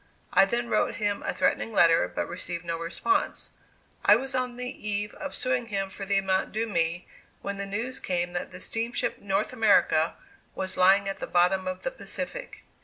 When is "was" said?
4.15-4.33, 10.55-10.75